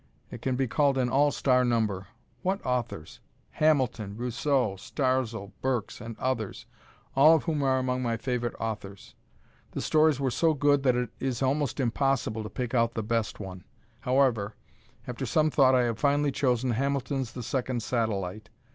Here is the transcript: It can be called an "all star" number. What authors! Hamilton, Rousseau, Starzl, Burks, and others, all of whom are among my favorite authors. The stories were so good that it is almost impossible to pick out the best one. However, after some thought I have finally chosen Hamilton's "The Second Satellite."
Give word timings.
It 0.31 0.41
can 0.41 0.55
be 0.55 0.65
called 0.67 0.97
an 0.97 1.09
"all 1.11 1.29
star" 1.29 1.63
number. 1.63 2.07
What 2.41 2.59
authors! 2.65 3.19
Hamilton, 3.51 4.17
Rousseau, 4.17 4.75
Starzl, 4.77 5.51
Burks, 5.61 6.01
and 6.01 6.17
others, 6.17 6.65
all 7.15 7.35
of 7.35 7.43
whom 7.43 7.61
are 7.61 7.77
among 7.77 8.01
my 8.01 8.17
favorite 8.17 8.55
authors. 8.59 9.13
The 9.73 9.81
stories 9.81 10.19
were 10.19 10.31
so 10.31 10.55
good 10.55 10.81
that 10.81 10.95
it 10.95 11.11
is 11.19 11.43
almost 11.43 11.79
impossible 11.79 12.41
to 12.41 12.49
pick 12.49 12.73
out 12.73 12.95
the 12.95 13.03
best 13.03 13.39
one. 13.39 13.63
However, 13.99 14.55
after 15.07 15.27
some 15.27 15.51
thought 15.51 15.75
I 15.75 15.83
have 15.83 15.99
finally 15.99 16.31
chosen 16.31 16.71
Hamilton's 16.71 17.33
"The 17.33 17.43
Second 17.43 17.83
Satellite." 17.83 18.49